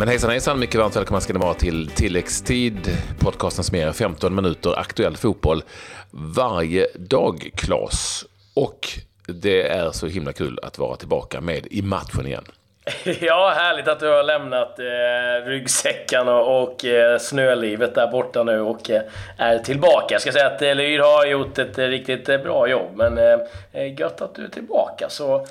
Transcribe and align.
Men 0.00 0.08
hejsan 0.08 0.30
hejsan, 0.30 0.58
mycket 0.58 0.80
varmt 0.80 0.96
välkomna 0.96 1.20
ska 1.20 1.32
ni 1.32 1.38
vara 1.38 1.54
till 1.54 1.90
tilläggstid, 1.94 2.98
podcasten 3.18 3.64
som 3.64 3.78
ger 3.78 3.92
15 3.92 4.34
minuter 4.34 4.78
aktuell 4.78 5.16
fotboll 5.16 5.62
varje 6.10 6.86
dag, 6.94 7.50
Klas. 7.54 8.24
Och 8.54 8.88
det 9.26 9.62
är 9.68 9.92
så 9.92 10.06
himla 10.06 10.32
kul 10.32 10.58
att 10.62 10.78
vara 10.78 10.96
tillbaka 10.96 11.40
med 11.40 11.66
i 11.70 11.82
matchen 11.82 12.26
igen. 12.26 12.44
Ja, 13.20 13.52
härligt 13.56 13.88
att 13.88 14.00
du 14.00 14.06
har 14.08 14.22
lämnat 14.22 14.78
eh, 14.78 15.46
ryggsäckarna 15.48 16.34
och 16.34 16.84
eh, 16.84 17.18
snölivet 17.18 17.94
där 17.94 18.06
borta 18.06 18.42
nu 18.42 18.60
och 18.60 18.90
eh, 18.90 19.02
är 19.36 19.58
tillbaka. 19.58 20.14
Jag 20.14 20.20
ska 20.20 20.32
säga 20.32 20.46
att 20.46 20.62
eh, 20.62 20.74
Lyr 20.74 20.98
har 20.98 21.26
gjort 21.26 21.58
ett 21.58 21.78
eh, 21.78 21.84
riktigt 21.86 22.28
eh, 22.28 22.38
bra 22.38 22.68
jobb, 22.68 22.90
men 22.94 23.18
eh, 23.18 23.38
eh, 23.72 24.00
gött 24.00 24.20
att 24.20 24.34
du 24.34 24.44
är 24.44 24.48
tillbaka. 24.48 25.08
Så 25.08 25.46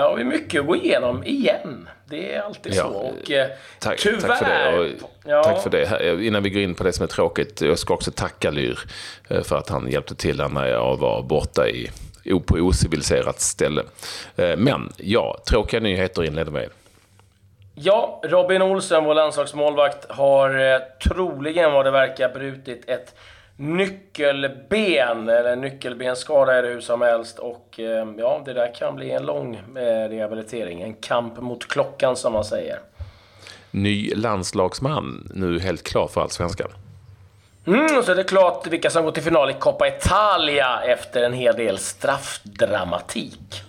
har 0.00 0.16
vi 0.16 0.24
mycket 0.24 0.60
att 0.60 0.66
gå 0.66 0.76
igenom 0.76 1.24
igen. 1.24 1.88
Det 2.04 2.34
är 2.34 2.40
alltid 2.40 2.74
Ja, 2.74 2.82
så. 2.82 2.88
Och, 2.88 3.30
Tack, 3.78 3.98
tyvärr... 3.98 4.20
tack 4.20 4.38
för 4.38 4.72
det. 4.72 4.78
Och, 4.78 4.86
Ja. 5.24 5.42
Tack 5.44 5.62
för 5.62 5.70
det. 5.70 6.24
Innan 6.26 6.42
vi 6.42 6.50
går 6.50 6.62
in 6.62 6.74
på 6.74 6.84
det 6.84 6.92
som 6.92 7.02
är 7.04 7.08
tråkigt, 7.08 7.60
jag 7.60 7.78
ska 7.78 7.94
också 7.94 8.10
tacka 8.10 8.50
Lyr 8.50 8.78
för 9.42 9.56
att 9.56 9.68
han 9.68 9.90
hjälpte 9.90 10.14
till 10.14 10.36
när 10.50 10.66
jag 10.66 10.96
var 10.96 11.22
borta 11.22 11.68
i, 11.68 11.90
på 12.46 12.54
ociviliserat 12.54 13.40
ställe. 13.40 13.82
Eh, 14.36 14.56
Men 14.56 14.92
ja, 14.96 15.38
tråkiga 15.50 15.80
nyheter 15.80 16.24
inleder 16.24 16.52
med. 16.52 16.68
Ja, 17.74 18.20
Robin 18.24 18.62
Olsen, 18.62 19.04
vår 19.04 19.14
landslagsmålvakt, 19.14 20.10
har 20.10 20.72
eh, 20.74 20.78
troligen 21.04 21.72
vad 21.72 21.84
det 21.84 21.90
verkar 21.90 22.28
brutit 22.28 22.88
ett 22.88 23.14
nyckelben, 23.56 25.28
eller 25.28 25.56
nyckelbenskada 25.56 26.54
är 26.54 26.62
det 26.62 26.68
hur 26.68 26.80
som 26.80 27.02
helst. 27.02 27.38
Och 27.38 27.80
eh, 27.80 28.08
ja, 28.18 28.42
det 28.44 28.52
där 28.52 28.74
kan 28.74 28.96
bli 28.96 29.10
en 29.10 29.26
lång 29.26 29.54
eh, 29.54 30.08
rehabilitering. 30.08 30.82
En 30.82 30.94
kamp 30.94 31.40
mot 31.40 31.68
klockan 31.68 32.16
som 32.16 32.32
man 32.32 32.44
säger. 32.44 32.78
Ny 33.70 34.14
landslagsman, 34.14 35.30
nu 35.34 35.60
helt 35.60 35.82
klar 35.82 36.08
för 36.08 36.20
Allsvenskan. 36.20 36.68
Mm, 37.66 38.02
så 38.02 38.12
är 38.12 38.16
det 38.16 38.24
klart 38.24 38.66
vilka 38.66 38.90
som 38.90 39.04
går 39.04 39.12
till 39.12 39.22
final 39.22 39.50
i 39.50 39.54
Coppa 39.54 39.88
Italia 39.88 40.82
efter 40.86 41.22
en 41.22 41.32
hel 41.32 41.56
del 41.56 41.78
straffdramatik. 41.78 43.62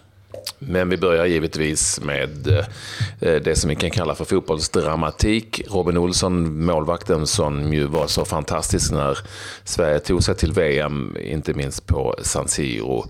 Men 0.60 0.90
vi 0.90 0.98
börjar 0.98 1.26
givetvis 1.26 2.00
med 2.02 2.48
eh, 2.48 3.36
det 3.36 3.56
som 3.56 3.70
vi 3.70 3.76
kan 3.76 3.92
kalla 3.92 4.16
för 4.16 4.26
fotbollsdramatik. 4.26 5.62
Robin 5.68 5.98
Olsson, 5.98 6.66
målvakten 6.66 7.28
som 7.28 7.74
ju 7.74 7.88
var 7.88 8.08
så 8.08 8.26
fantastisk 8.26 8.92
när 8.92 9.18
Sverige 9.64 10.00
tog 10.00 10.24
sig 10.24 10.36
till 10.36 10.52
VM, 10.52 11.18
inte 11.20 11.54
minst 11.54 11.88
på 11.88 12.16
San 12.22 12.48
Siro, 12.48 13.06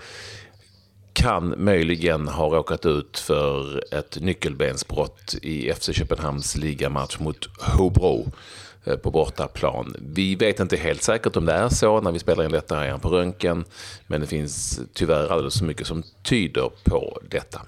kan 1.13 1.53
möjligen 1.57 2.27
ha 2.27 2.45
råkat 2.45 2.85
ut 2.85 3.19
för 3.19 3.83
ett 3.93 4.17
nyckelbensbrott 4.21 5.35
i 5.41 5.73
FC 5.73 5.89
Köpenhamns 5.93 6.55
ligamatch 6.55 7.19
mot 7.19 7.49
Hobro 7.59 8.31
Eh, 8.85 8.97
på 8.97 9.11
bortaplan. 9.11 9.95
Vi 10.15 10.35
vet 10.35 10.59
inte 10.59 10.75
helt 10.75 11.03
säkert 11.03 11.35
om 11.35 11.45
det 11.45 11.53
är 11.53 11.69
så 11.69 12.01
när 12.01 12.11
vi 12.11 12.19
spelar 12.19 12.43
in 12.43 12.51
detta 12.51 12.75
här 12.75 12.97
på 12.97 13.09
röntgen, 13.09 13.65
men 14.07 14.21
det 14.21 14.27
finns 14.27 14.81
tyvärr 14.93 15.31
alldeles 15.31 15.59
för 15.59 15.65
mycket 15.65 15.87
som 15.87 16.03
tyder 16.23 16.69
på 16.83 17.19
detta. 17.29 17.61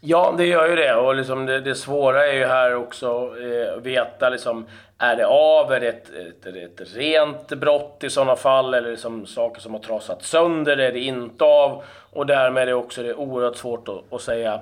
Ja, 0.00 0.34
det 0.38 0.46
gör 0.46 0.68
ju 0.68 0.76
det. 0.76 0.94
Och 0.94 1.14
liksom 1.14 1.46
det, 1.46 1.60
det 1.60 1.74
svåra 1.74 2.26
är 2.26 2.32
ju 2.32 2.44
här 2.44 2.74
också 2.74 3.06
eh, 3.42 3.74
att 3.76 3.82
veta 3.82 4.28
liksom, 4.28 4.66
är 4.98 5.16
det 5.16 5.26
av? 5.26 5.72
Är 5.72 5.80
det 5.80 5.88
ett, 5.88 6.10
ett, 6.10 6.46
ett 6.46 6.94
rent 6.94 7.48
brott 7.48 8.04
i 8.04 8.10
sådana 8.10 8.36
fall? 8.36 8.74
Eller 8.74 8.90
liksom 8.90 9.26
saker 9.26 9.60
som 9.60 9.72
har 9.72 9.80
trasat 9.80 10.24
sönder? 10.24 10.76
Är 10.76 10.92
det 10.92 11.00
inte 11.00 11.44
av? 11.44 11.82
Och 12.12 12.26
därmed 12.26 12.62
är 12.62 12.66
det 12.66 12.74
också 12.74 13.02
det 13.02 13.14
oerhört 13.14 13.56
svårt 13.56 13.88
att, 13.88 14.12
att 14.12 14.22
säga 14.22 14.60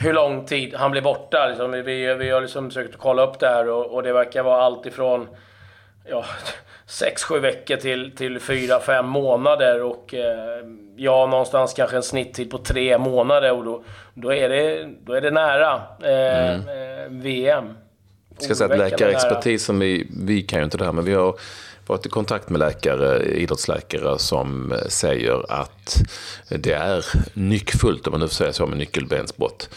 hur 0.00 0.12
lång 0.12 0.46
tid 0.46 0.74
han 0.74 0.90
blir 0.90 1.02
borta. 1.02 1.46
Liksom, 1.48 1.70
vi, 1.70 2.14
vi 2.14 2.30
har 2.30 2.40
liksom 2.40 2.70
försökt 2.70 2.96
kolla 2.96 3.26
upp 3.26 3.38
det 3.38 3.46
här 3.46 3.68
och, 3.68 3.94
och 3.94 4.02
det 4.02 4.12
verkar 4.12 4.42
vara 4.42 4.62
allt 4.62 4.86
ifrån 4.86 5.28
ja, 6.08 6.24
sex, 6.86 7.24
sju 7.24 7.38
veckor 7.38 7.76
till, 7.76 8.16
till 8.16 8.40
fyra, 8.40 8.80
fem 8.80 9.06
månader. 9.06 9.82
Och 9.82 10.14
eh, 10.14 10.64
ja, 10.96 11.26
någonstans 11.26 11.74
kanske 11.74 11.96
en 11.96 12.02
snitttid 12.02 12.50
på 12.50 12.58
tre 12.58 12.98
månader. 12.98 13.52
Och 13.52 13.64
då, 13.64 13.82
då, 14.14 14.34
är, 14.34 14.48
det, 14.48 14.88
då 15.04 15.12
är 15.12 15.20
det 15.20 15.30
nära 15.30 15.82
eh, 16.02 16.54
eh, 16.54 17.08
VM. 17.08 17.64
Jag 18.34 18.44
ska 18.44 18.54
säga 18.54 18.72
att 18.72 18.78
läkarexpertis, 18.78 19.64
som 19.64 19.78
vi, 19.78 20.10
vi 20.26 20.42
kan 20.42 20.58
ju 20.58 20.64
inte 20.64 20.78
det 20.78 20.84
här, 20.84 20.92
men 20.92 21.04
vi 21.04 21.14
har 21.14 21.34
varit 21.90 22.06
i 22.06 22.08
kontakt 22.08 22.50
med 22.50 22.58
läkare, 22.58 23.24
idrottsläkare 23.24 24.18
som 24.18 24.72
eh, 24.72 24.78
säger 24.88 25.52
att 25.52 26.02
det 26.48 26.72
är 26.72 27.04
nyckfullt, 27.34 28.06
om 28.06 28.10
man 28.10 28.20
nu 28.20 28.28
får 28.28 28.34
säga 28.34 28.52
så, 28.52 28.66
med 28.66 28.78
nyckelbensbrott. 28.78 29.68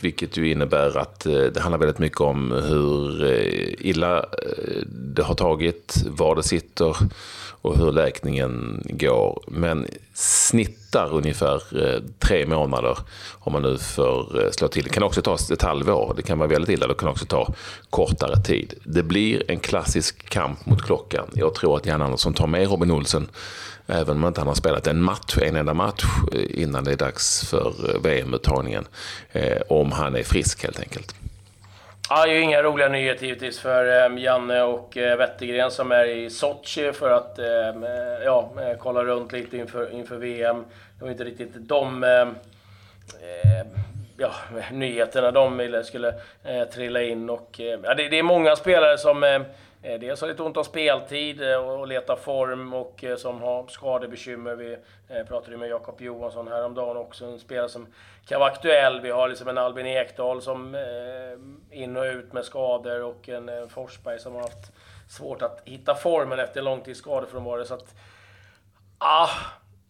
Vilket 0.00 0.36
ju 0.36 0.50
innebär 0.50 0.98
att 0.98 1.26
eh, 1.26 1.32
det 1.32 1.60
handlar 1.60 1.78
väldigt 1.78 1.98
mycket 1.98 2.20
om 2.20 2.52
hur 2.52 3.24
eh, 3.24 3.74
illa 3.78 4.24
det 4.86 5.22
har 5.22 5.34
tagit, 5.34 6.04
var 6.06 6.36
det 6.36 6.42
sitter 6.42 6.96
och 7.66 7.78
hur 7.78 7.92
läkningen 7.92 8.82
går. 8.90 9.42
Men 9.46 9.86
snittar 10.14 11.12
ungefär 11.14 11.84
eh, 11.84 12.02
tre 12.18 12.46
månader 12.46 12.98
om 13.32 13.52
man 13.52 13.62
nu 13.62 13.78
får 13.78 14.44
eh, 14.44 14.50
slå 14.50 14.68
till. 14.68 14.84
Det 14.84 14.90
kan 14.90 15.02
också 15.02 15.22
ta 15.22 15.34
ett 15.52 15.62
halvår, 15.62 16.14
det 16.16 16.22
kan 16.22 16.38
vara 16.38 16.48
väldigt 16.48 16.70
illa, 16.70 16.86
det 16.86 16.94
kan 16.94 17.08
också 17.08 17.26
ta 17.26 17.54
kortare 17.90 18.36
tid. 18.36 18.74
Det 18.84 19.02
blir 19.02 19.50
en 19.50 19.58
klassisk 19.58 20.28
kamp 20.28 20.66
mot 20.66 20.82
klockan. 20.82 21.26
Jag 21.34 21.54
tror 21.54 21.76
att 21.76 21.86
Jan 21.86 22.02
Andersson 22.02 22.34
tar 22.34 22.46
med 22.46 22.70
Robin 22.70 22.90
Olsen, 22.90 23.28
även 23.86 24.16
om 24.16 24.24
inte 24.24 24.40
han 24.40 24.48
har 24.48 24.54
spelat 24.54 24.86
en 24.86 25.02
match, 25.02 25.38
en 25.42 25.56
enda 25.56 25.74
match 25.74 26.04
eh, 26.32 26.62
innan 26.62 26.84
det 26.84 26.92
är 26.92 26.96
dags 26.96 27.48
för 27.48 27.98
VM-uttagningen. 28.02 28.84
Om 29.68 29.92
han 29.92 30.16
är 30.16 30.22
frisk 30.22 30.62
helt 30.62 30.80
enkelt. 30.80 31.14
Ja, 32.10 32.26
det 32.26 32.32
är 32.32 32.34
ju 32.34 32.40
inga 32.40 32.62
roliga 32.62 32.88
nyheter 32.88 33.26
givetvis 33.26 33.60
för 33.60 34.10
eh, 34.10 34.22
Janne 34.22 34.62
och 34.62 34.96
eh, 34.96 35.16
Wettergren 35.16 35.70
som 35.70 35.92
är 35.92 36.04
i 36.04 36.30
Sochi 36.30 36.92
för 36.92 37.10
att 37.10 37.38
eh, 37.38 37.46
ja, 38.24 38.50
eh, 38.60 38.78
kolla 38.78 39.04
runt 39.04 39.32
lite 39.32 39.56
inför, 39.56 39.92
inför 39.92 40.16
VM. 40.16 40.64
Det 40.98 41.04
var 41.04 41.10
inte 41.10 41.24
riktigt 41.24 41.50
de 41.54 42.04
eh, 42.04 42.10
eh 42.10 43.66
ja, 44.16 44.32
nyheterna 44.72 45.30
de 45.30 45.56
ville 45.56 45.84
skulle 45.84 46.08
eh, 46.44 46.64
trilla 46.74 47.02
in. 47.02 47.30
Och, 47.30 47.60
eh, 47.60 47.80
ja, 47.82 47.94
det, 47.94 48.08
det 48.08 48.18
är 48.18 48.22
många 48.22 48.56
spelare 48.56 48.98
som 48.98 49.24
eh, 49.24 49.40
dels 49.94 50.20
har 50.20 50.28
lite 50.28 50.42
ont 50.42 50.56
om 50.56 50.64
speltid 50.64 51.42
eh, 51.42 51.56
och, 51.56 51.86
letar 51.86 52.16
form 52.16 52.74
och 52.74 53.04
eh, 53.04 53.16
som 53.16 53.40
har 53.40 53.66
skadebekymmer. 53.68 54.56
Vi 54.56 54.76
eh, 55.08 55.26
pratade 55.28 55.52
ju 55.52 55.58
med 55.58 55.68
Jakob 55.68 56.00
Johansson 56.00 56.48
häromdagen 56.48 56.96
också, 56.96 57.24
en 57.24 57.38
spelare 57.38 57.68
som 57.68 57.86
kan 58.26 58.40
vara 58.40 58.50
aktuell. 58.50 59.00
Vi 59.00 59.10
har 59.10 59.28
liksom 59.28 59.48
en 59.48 59.58
Albin 59.58 59.86
Ekdal 59.86 60.42
som 60.42 60.74
eh, 60.74 61.80
in 61.82 61.96
och 61.96 62.04
ut 62.04 62.32
med 62.32 62.44
skador 62.44 63.02
och 63.02 63.28
en 63.28 63.48
eh, 63.48 63.66
Forsberg 63.68 64.18
som 64.18 64.34
har 64.34 64.40
haft 64.40 64.72
svårt 65.08 65.42
att 65.42 65.62
hitta 65.64 65.94
formen 65.94 66.38
efter 66.38 66.62
lång 66.62 66.80
tids 66.80 67.00
skadefrånvaro. 67.00 67.64
Så 67.64 67.74
att, 67.74 67.94
ah, 68.98 69.28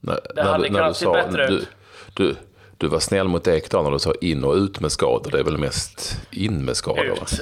När, 0.00 0.20
Det 0.34 0.42
hade 0.42 0.68
kunnat 0.68 0.96
se 0.96 1.06
bättre 1.06 1.46
du, 1.46 1.54
ut. 1.54 1.68
du, 2.14 2.36
du 2.76 2.88
var 2.88 2.98
snäll 2.98 3.28
mot 3.28 3.48
Ekdal 3.48 3.84
när 3.84 3.90
du 3.90 3.98
sa 3.98 4.12
in 4.20 4.44
och 4.44 4.54
ut 4.54 4.80
med 4.80 4.92
skador. 4.92 5.30
Det 5.30 5.38
är 5.38 5.44
väl 5.44 5.58
mest 5.58 6.20
in 6.30 6.64
med 6.64 6.76
skador? 6.76 7.06
Ut. 7.06 7.40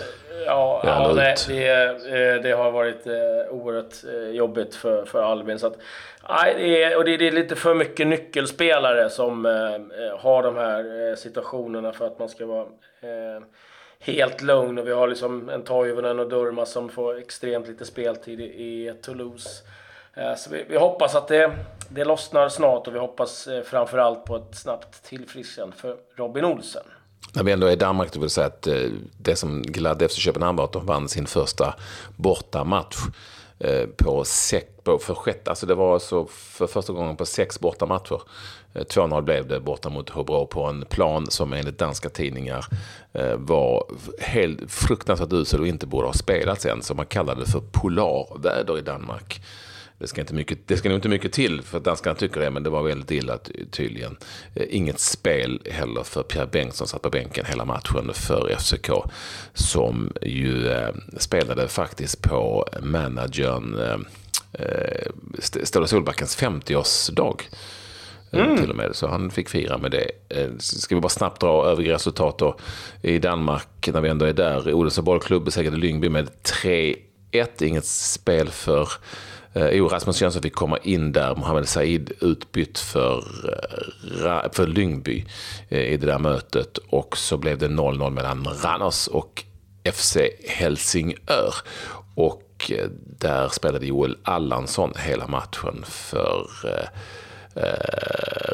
Ja, 0.55 0.81
Ja, 0.85 1.13
nej, 1.15 1.35
det, 1.49 1.69
eh, 1.69 2.43
det 2.43 2.53
har 2.53 2.71
varit 2.71 3.07
eh, 3.07 3.15
oerhört 3.51 4.05
eh, 4.05 4.31
jobbigt 4.31 4.75
för, 4.75 5.05
för 5.05 5.23
Albin. 5.23 5.59
Så 5.59 5.67
att, 5.67 5.77
nej, 6.29 6.55
det 6.57 6.83
är, 6.83 6.97
och 6.97 7.05
det, 7.05 7.17
det 7.17 7.29
är 7.29 7.33
lite 7.33 7.57
för 7.57 7.75
mycket 7.75 8.07
nyckelspelare 8.07 9.11
som 9.11 9.45
har 10.19 10.43
de 10.43 10.57
här 10.57 11.15
situationerna 11.17 11.93
för 11.93 12.07
att 12.07 12.19
man 12.19 12.29
ska 12.29 12.47
vara 12.47 12.67
helt 14.01 14.43
lugn. 14.43 14.79
Och 14.79 14.87
vi 14.87 14.93
har 14.93 15.09
liksom 15.09 15.49
en 15.49 15.63
Toivonen 15.63 16.19
och 16.19 16.29
Durma 16.29 16.67
som 16.67 16.89
får 16.89 17.19
extremt 17.19 17.69
lite 17.69 17.85
speltid 17.85 18.41
i, 18.41 18.45
i 18.45 18.95
Toulouse. 19.03 19.49
Så 20.37 20.51
vi, 20.51 20.65
vi 20.69 20.77
hoppas 20.77 21.15
att 21.15 21.29
det, 21.29 21.51
det 21.89 22.05
lossnar 22.05 22.49
snart 22.49 22.87
och 22.87 22.95
vi 22.95 22.99
hoppas 22.99 23.49
framförallt 23.65 24.25
på 24.25 24.37
ett 24.37 24.55
snabbt 24.55 25.03
tillfrisknande 25.05 25.77
för 25.77 25.97
Robin 26.17 26.45
Olsen. 26.45 26.85
När 27.33 27.43
vi 27.43 27.53
ändå 27.53 27.67
är 27.67 27.73
i 27.73 27.77
Danmark, 27.77 28.13
det 28.13 28.21
vill 28.21 28.31
säga 28.31 28.47
att 28.47 28.67
eh, 28.67 28.91
det 29.19 29.37
som 29.37 29.63
gladde 29.63 30.05
efter 30.05 30.21
Köpenhamn 30.21 30.57
var 30.57 30.65
att 30.65 30.73
de 30.73 30.87
vann 30.87 31.09
sin 31.09 31.27
första 31.27 31.75
bortamatch 32.17 32.97
eh, 33.59 33.87
på 33.97 34.25
sex, 34.25 34.67
på, 34.83 34.99
för 34.99 35.15
sjätte, 35.15 35.51
alltså 35.51 35.67
det 35.67 35.75
var 35.75 35.95
alltså 35.95 36.27
för 36.31 36.67
första 36.67 36.93
gången 36.93 37.17
på 37.17 37.27
sex 37.27 37.61
bortamatcher. 37.61 38.21
Eh, 38.75 38.83
2-0 38.83 39.21
blev 39.21 39.49
det 39.49 39.61
borta 39.61 39.89
mot 39.89 40.11
Hobro 40.11 40.47
på 40.47 40.65
en 40.65 40.85
plan 40.85 41.27
som 41.31 41.53
enligt 41.53 41.79
danska 41.79 42.09
tidningar 42.09 42.67
var 43.37 43.85
helt 44.21 44.73
fruktansvärt 44.73 45.33
usel 45.33 45.61
och 45.61 45.67
inte 45.67 45.87
borde 45.87 46.07
ha 46.07 46.13
spelats 46.13 46.67
än. 46.67 46.83
Så 46.83 46.95
man 46.95 47.07
kallade 47.07 47.41
det 47.41 47.51
för 47.51 47.63
polarväder 47.73 48.79
i 48.79 48.81
Danmark. 48.81 49.41
Det 50.05 50.09
ska, 50.09 50.21
inte 50.21 50.35
mycket, 50.35 50.59
det 50.69 50.77
ska 50.77 50.89
nog 50.89 50.99
inte 50.99 51.09
mycket 51.09 51.33
till 51.33 51.63
för 51.63 51.79
att 51.79 51.85
danskarna 51.85 52.17
tycker 52.17 52.41
det, 52.41 52.51
men 52.51 52.63
det 52.63 52.71
var 52.71 52.83
väldigt 52.83 53.11
illa 53.11 53.39
ty- 53.39 53.65
tydligen. 53.71 54.17
Eh, 54.55 54.67
Inget 54.71 55.01
spel 55.01 55.61
heller 55.71 56.03
för 56.03 56.23
Pierre 56.23 56.47
Bengtsson 56.47 56.87
satt 56.89 57.03
på 57.03 57.11
bänken 57.11 57.45
hela 57.49 57.65
matchen 57.65 58.11
för 58.15 58.57
FCK. 58.59 58.91
Som 59.55 60.13
ju 60.23 60.69
eh, 60.69 60.89
spelade 61.19 61.69
faktiskt 61.69 62.23
på 62.23 62.67
managern 62.83 63.79
eh, 64.53 65.07
St- 65.39 65.67
Ståle 65.67 65.87
Solbackens 65.87 66.39
50-årsdag. 66.39 67.41
mm. 68.33 68.57
till 68.59 68.71
och 68.71 68.77
med. 68.77 68.91
Så 68.97 69.07
han 69.09 69.31
fick 69.31 69.49
fira 69.49 69.79
med 69.79 69.91
det. 69.91 70.11
Ska 70.59 70.95
vi 70.95 71.01
bara 71.01 71.09
snabbt 71.09 71.41
dra 71.41 71.67
övriga 71.67 71.95
resultat 71.95 72.39
då. 72.39 72.57
I 73.03 73.19
Danmark, 73.19 73.89
när 73.93 74.01
vi 74.01 74.09
ändå 74.09 74.25
är 74.27 74.33
där, 74.33 74.73
Odense 74.73 75.03
bollklubb 75.03 75.45
besegrade 75.45 75.77
Lyngby 75.77 76.09
med 76.09 76.29
3-1. 76.63 77.63
Inget 77.65 77.85
spel 77.87 78.49
för 78.49 78.89
Eh, 79.55 79.69
jo, 79.69 79.89
Rasmus 79.89 80.23
Jönsson 80.23 80.43
fick 80.43 80.55
komma 80.55 80.79
in 80.79 81.13
där, 81.13 81.35
Mohamed 81.35 81.69
Said 81.69 82.13
utbytt 82.21 82.79
för, 82.79 83.25
eh, 84.25 84.53
för 84.53 84.67
Lyngby 84.67 85.25
eh, 85.69 85.93
i 85.93 85.97
det 85.97 86.07
där 86.07 86.19
mötet. 86.19 86.79
Och 86.79 87.17
så 87.17 87.37
blev 87.37 87.59
det 87.59 87.69
0-0 87.69 88.11
mellan 88.11 88.45
Ranners 88.63 89.09
och 89.09 89.45
FC 89.93 90.17
Helsingör. 90.49 91.55
Och 92.15 92.73
där 93.19 93.49
spelade 93.49 93.87
Joel 93.87 94.17
Allansson 94.23 94.93
hela 94.97 95.27
matchen 95.27 95.85
för 95.87 96.49
eh, 96.65 96.89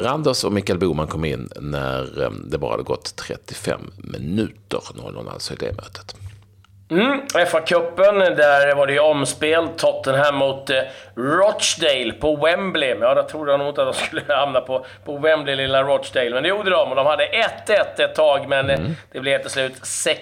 Randers 0.03 0.43
och 0.43 0.53
Mikael 0.53 0.79
Boman 0.79 1.07
kom 1.07 1.25
in 1.25 1.49
när 1.61 2.31
det 2.49 2.57
bara 2.57 2.71
hade 2.71 2.83
gått 2.83 3.15
35 3.15 3.81
minuter, 3.97 4.81
0-0 4.95 5.29
alltså 5.29 5.53
i 5.53 5.57
det 5.57 5.73
mötet. 5.73 6.15
Mm, 6.91 7.21
FA-cupen, 7.47 8.19
där 8.19 8.75
var 8.75 8.87
det 8.87 8.93
ju 8.93 8.99
omspel. 8.99 9.67
Tottenham 9.77 10.35
mot 10.35 10.69
eh, 10.69 10.77
Rochdale 11.15 12.13
på 12.19 12.35
Wembley. 12.35 12.95
Ja, 12.99 13.13
då 13.13 13.23
trodde 13.23 13.51
jag 13.51 13.59
nog 13.59 13.69
inte 13.69 13.81
att 13.81 13.93
de 13.93 14.05
skulle 14.05 14.23
hamna 14.35 14.61
på, 14.61 14.85
på 15.05 15.17
Wembley, 15.17 15.55
lilla 15.55 15.83
Rochdale. 15.83 16.29
Men 16.29 16.43
det 16.43 16.49
gjorde 16.49 16.69
de 16.69 16.89
och 16.89 16.95
de 16.95 17.05
hade 17.05 17.23
1-1 17.67 18.01
ett 18.01 18.15
tag, 18.15 18.47
men 18.47 18.69
eh, 18.69 18.79
mm. 18.79 18.95
det 19.11 19.19
blev 19.19 19.41
till 19.41 19.49
slut 19.49 19.73
6-1 19.73 20.15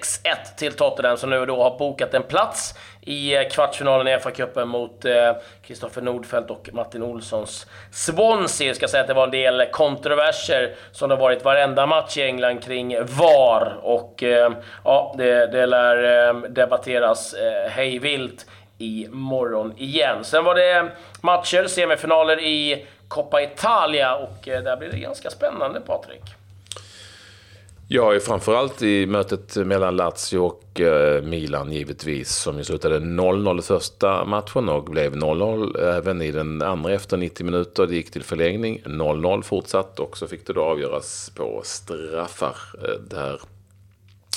till 0.57 0.73
Tottenham 0.73 1.17
som 1.17 1.29
nu 1.29 1.45
då 1.45 1.63
har 1.63 1.77
bokat 1.77 2.13
en 2.13 2.23
plats 2.23 2.75
i 3.01 3.35
eh, 3.35 3.47
kvartsfinalen 3.47 4.07
i 4.07 4.17
FA-cupen 4.17 4.65
mot 4.65 5.05
eh, 5.05 5.31
Kristoffer 5.67 6.01
Nordfeldt 6.01 6.51
och 6.51 6.69
Martin 6.73 7.03
Olssons 7.03 7.67
Swansea. 7.91 8.67
Jag 8.67 8.75
ska 8.75 8.87
säga 8.87 9.01
att 9.01 9.07
det 9.07 9.13
var 9.13 9.23
en 9.23 9.31
del 9.31 9.65
kontroverser 9.71 10.75
som 10.91 11.09
det 11.09 11.15
har 11.15 11.21
varit 11.21 11.45
varenda 11.45 11.85
match 11.85 12.17
i 12.17 12.21
England 12.21 12.63
kring 12.63 12.97
VAR. 13.05 13.79
Och 13.81 14.23
eh, 14.23 14.51
ja, 14.83 15.15
det, 15.17 15.47
det 15.47 15.65
lär 15.65 16.33
debatteras 16.49 17.33
eh, 17.33 17.69
hejvilt 17.71 18.45
imorgon 18.77 19.73
igen. 19.77 20.23
Sen 20.23 20.43
var 20.43 20.55
det 20.55 20.91
matcher, 21.21 21.67
semifinaler 21.67 22.39
i 22.39 22.85
Coppa 23.07 23.41
Italia 23.41 24.15
och 24.15 24.47
eh, 24.47 24.63
där 24.63 24.77
blir 24.77 24.89
det 24.89 24.99
ganska 24.99 25.29
spännande, 25.29 25.81
Patrik. 25.81 26.38
Ja, 27.91 28.19
framförallt 28.19 28.81
i 28.81 29.05
mötet 29.05 29.55
mellan 29.55 29.95
Lazio 29.95 30.37
och 30.37 30.79
eh, 30.79 31.23
Milan 31.23 31.71
givetvis, 31.71 32.35
som 32.35 32.57
ju 32.57 32.63
slutade 32.63 32.99
0-0 32.99 33.59
i 33.59 33.61
första 33.61 34.25
matchen 34.25 34.69
och 34.69 34.83
blev 34.83 35.15
0-0 35.15 35.79
även 35.79 36.21
i 36.21 36.31
den 36.31 36.61
andra 36.61 36.93
efter 36.93 37.17
90 37.17 37.45
minuter. 37.45 37.87
Det 37.87 37.95
gick 37.95 38.11
till 38.11 38.23
förlängning, 38.23 38.81
0-0 38.85 39.41
fortsatt 39.41 39.99
och 39.99 40.17
så 40.17 40.27
fick 40.27 40.47
det 40.47 40.53
då 40.53 40.61
avgöras 40.61 41.31
på 41.35 41.61
straffar 41.63 42.55
eh, 42.83 43.01
där 43.09 43.41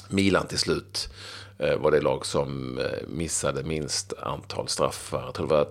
Milan 0.08 0.46
till 0.46 0.58
slut 0.58 1.08
eh, 1.58 1.76
var 1.76 1.90
det 1.90 2.00
lag 2.00 2.26
som 2.26 2.80
missade 3.08 3.62
minst 3.62 4.12
antal 4.22 4.68
straffar. 4.68 5.22
Jag 5.22 5.34
tror 5.34 5.46
det 5.46 5.54
var 5.54 5.68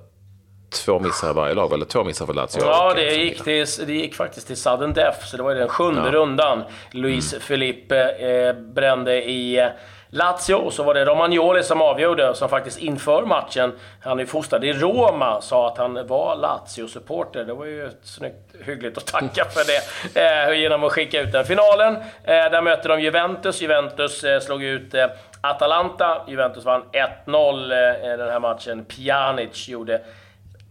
två 0.72 1.00
missar 1.00 1.34
varje 1.34 1.54
lag, 1.54 1.74
eller 1.74 1.86
två 1.86 2.04
missar 2.04 2.26
för 2.26 2.34
Lazio. 2.34 2.60
Ja, 2.60 2.94
det 2.96 3.16
gick, 3.16 3.44
till, 3.44 3.66
det 3.86 3.94
gick 3.94 4.16
faktiskt 4.16 4.48
till 4.48 4.58
sudden 4.58 4.94
death, 4.94 5.26
så 5.26 5.38
det 5.38 5.44
var 5.44 5.56
den 5.56 5.68
sjunde 5.68 6.02
ja. 6.06 6.12
rundan. 6.12 6.64
Luis 6.92 7.34
mm. 7.34 7.42
Felipe 7.42 8.10
eh, 8.10 8.54
brände 8.54 9.24
i 9.24 9.60
eh, 9.60 9.68
Lazio, 10.14 10.54
och 10.54 10.74
så 10.74 10.84
var 10.84 10.94
det 10.94 11.06
Romagnoli 11.06 11.64
som 11.64 11.82
avgjorde, 11.82 12.36
som 12.36 12.50
faktiskt 12.50 12.80
inför 12.80 13.26
matchen, 13.26 13.74
han 14.02 14.20
är 14.20 14.26
fostrad 14.26 14.64
i 14.64 14.74
Roma, 14.74 15.42
sa 15.42 15.68
att 15.68 15.78
han 15.78 16.08
var 16.08 16.36
Lazio-supporter. 16.36 17.44
Det 17.44 17.54
var 17.54 17.66
ju 17.66 17.90
snyggt, 18.04 18.56
hyggligt 18.66 18.98
att 18.98 19.08
tacka 19.08 19.46
för 19.46 19.62
det, 19.64 20.50
eh, 20.50 20.60
genom 20.60 20.84
att 20.84 20.92
skicka 20.92 21.22
ut 21.22 21.32
den. 21.32 21.46
Finalen, 21.46 21.96
eh, 21.96 22.02
där 22.24 22.62
möter 22.62 22.90
de 22.90 23.02
Juventus. 23.02 23.62
Juventus 23.62 24.24
eh, 24.24 24.40
slog 24.40 24.64
ut 24.64 24.96
Atalanta. 25.42 26.22
Juventus 26.28 26.66
vann 26.66 26.84
1-0 27.26 28.18
den 28.18 28.30
här 28.30 28.40
matchen. 28.40 28.86
Pjanic 28.86 29.68
gjorde 29.68 30.02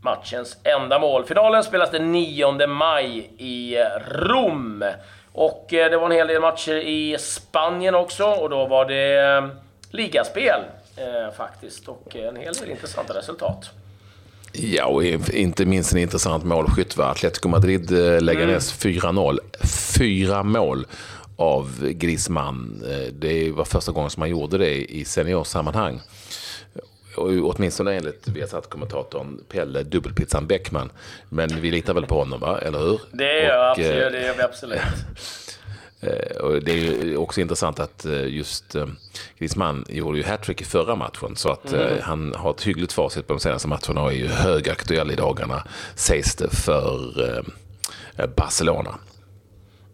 matchens 0.03 0.57
enda 0.65 0.99
mål. 0.99 1.25
Finalen 1.25 1.65
spelas 1.65 1.91
den 1.91 2.13
9 2.13 2.67
maj 2.67 3.31
i 3.39 3.77
Rom. 4.09 4.85
Och 5.33 5.75
eh, 5.75 5.91
det 5.91 5.97
var 5.97 6.07
en 6.07 6.17
hel 6.17 6.27
del 6.27 6.41
matcher 6.41 6.77
i 6.77 7.17
Spanien 7.19 7.95
också 7.95 8.25
och 8.25 8.51
då 8.51 8.67
var 8.67 8.85
det 8.85 9.21
eh, 9.21 9.49
ligaspel 9.91 10.61
eh, 10.97 11.35
faktiskt 11.37 11.89
och 11.89 12.17
en 12.17 12.37
hel 12.37 12.55
del 12.55 12.71
intressanta 12.71 13.15
resultat. 13.15 13.71
Ja, 14.53 14.87
och 14.87 15.05
inte 15.33 15.65
minst 15.65 15.93
en 15.93 15.99
intressant 15.99 16.45
målskytt 16.45 16.97
var 16.97 17.11
Atletico 17.11 17.49
Madrid 17.49 17.91
Leganes 18.21 18.85
mm. 18.85 19.01
4-0. 19.01 19.39
Fyra 19.99 20.43
mål 20.43 20.87
av 21.37 21.89
Griezmann. 21.91 22.85
Det 23.13 23.51
var 23.51 23.65
första 23.65 23.93
gången 23.93 24.11
som 24.11 24.21
man 24.21 24.31
gjorde 24.31 24.59
det 24.59 24.93
i 24.93 25.05
seniorsammanhang 25.05 26.01
åtminstone 27.21 27.95
enligt 27.95 28.29
Viasat-kommentatorn 28.29 29.41
Pelle 29.49 29.83
Dubbelpizzan 29.83 30.47
Bäckman. 30.47 30.91
Men 31.29 31.61
vi 31.61 31.71
litar 31.71 31.95
väl 31.95 32.07
på 32.07 32.19
honom, 32.19 32.41
va? 32.41 32.59
eller 32.59 32.79
hur? 32.79 33.01
Det 33.13 33.43
gör, 33.43 33.59
och, 33.59 33.71
absolut, 33.71 34.05
eh, 34.05 34.11
det 34.11 34.27
gör 34.27 34.35
vi 34.35 34.43
absolut. 34.43 34.81
Eh, 36.03 36.37
och 36.37 36.63
det 36.63 36.73
är 36.73 37.17
också 37.17 37.41
intressant 37.41 37.81
att 37.81 38.05
eh, 38.05 38.27
just 38.27 38.77
Griezmann 39.39 39.85
gjorde 39.89 40.19
ju 40.19 40.25
hattrick 40.25 40.61
i 40.61 40.65
förra 40.65 40.95
matchen. 40.95 41.37
Så 41.37 41.49
att 41.49 41.73
mm. 41.73 41.99
han 42.03 42.35
har 42.35 42.51
ett 42.51 42.63
hyggligt 42.63 42.93
facit 42.93 43.27
på 43.27 43.33
de 43.33 43.41
senaste 43.41 43.69
matcherna 43.69 44.03
och 44.03 44.13
är 44.13 44.17
ju 44.17 44.27
högaktuell 44.27 45.11
i 45.11 45.15
dagarna, 45.15 45.63
sägs 45.95 46.37
det, 46.37 46.51
för 46.51 47.45
Barcelona. 48.37 48.99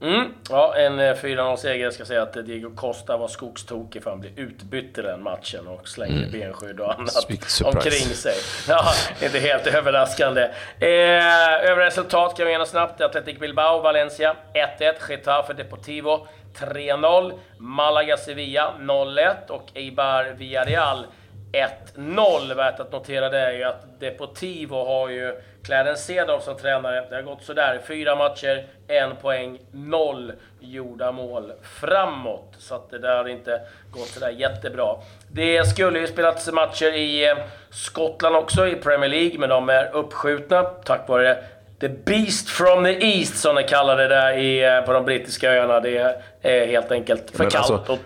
Mm. 0.00 0.34
Ja, 0.50 0.74
en 0.76 1.00
4-0-seger. 1.00 1.84
Jag 1.84 1.92
ska 1.92 2.04
säga 2.04 2.22
att 2.22 2.46
Diego 2.46 2.70
Costa 2.76 3.16
var 3.16 3.28
skogstokig 3.28 4.02
för 4.02 4.10
han 4.10 4.20
blev 4.20 4.38
utbytt 4.38 4.98
i 4.98 5.02
den 5.02 5.22
matchen 5.22 5.66
och 5.66 5.88
slängde 5.88 6.18
mm. 6.18 6.30
benskydd 6.30 6.80
och 6.80 6.94
annat 6.94 7.26
omkring 7.64 8.14
sig. 8.14 8.34
Ja, 8.68 8.84
inte 9.22 9.38
helt 9.38 9.66
överraskande. 9.66 10.42
Eh, 10.78 11.70
övriga 11.70 11.86
resultat 11.86 12.36
kan 12.36 12.46
vi 12.46 12.52
gärna 12.52 12.66
snabbt. 12.66 13.00
Athletic 13.00 13.38
Bilbao, 13.38 13.80
Valencia 13.80 14.36
1-1. 14.78 14.94
Getafe 15.08 15.52
Deportivo 15.52 16.26
3-0. 16.58 17.32
Malaga 17.58 18.16
Sevilla 18.16 18.74
0-1 18.80 19.48
och 19.48 19.70
Eibar 19.74 20.24
Villarreal 20.24 21.06
1-0. 21.52 22.54
Värt 22.54 22.80
att 22.80 22.92
notera 22.92 23.28
det 23.28 23.38
är 23.38 23.52
ju 23.52 23.64
att 23.64 24.00
Deportivo 24.00 24.84
har 24.84 25.08
ju 25.08 25.40
Clarence 25.62 26.02
Cedorf 26.02 26.42
som 26.42 26.56
tränare. 26.56 27.04
Det 27.10 27.14
har 27.14 27.22
gått 27.22 27.42
sådär. 27.42 27.80
Fyra 27.86 28.16
matcher, 28.16 28.66
en 28.88 29.16
poäng, 29.16 29.58
noll 29.72 30.32
gjorda 30.60 31.12
mål 31.12 31.52
framåt. 31.62 32.54
Så 32.58 32.74
att 32.74 32.90
det 32.90 32.98
där 32.98 33.16
har 33.16 33.28
inte 33.28 33.60
gått 33.90 34.08
sådär 34.08 34.30
jättebra. 34.30 34.96
Det 35.32 35.66
skulle 35.66 35.98
ju 35.98 36.06
spelats 36.06 36.52
matcher 36.52 36.92
i 36.94 37.28
eh, 37.28 37.36
Skottland 37.70 38.36
också, 38.36 38.66
i 38.66 38.74
Premier 38.74 39.10
League, 39.10 39.38
men 39.38 39.48
de 39.48 39.68
är 39.68 39.94
uppskjutna 39.94 40.62
tack 40.62 41.08
vare 41.08 41.44
The 41.80 41.88
Beast 41.88 42.48
from 42.48 42.84
the 42.84 43.06
East, 43.06 43.36
som 43.36 43.54
de 43.54 43.62
kallar 43.62 43.96
det 43.96 44.08
där 44.08 44.38
i, 44.38 44.64
eh, 44.64 44.80
på 44.80 44.92
de 44.92 45.04
brittiska 45.04 45.50
öarna. 45.52 45.80
Det 45.80 46.22
är 46.42 46.66
helt 46.66 46.92
enkelt 46.92 47.30
för 47.30 47.50
kallt. 47.50 47.70
Alltså, 47.70 47.98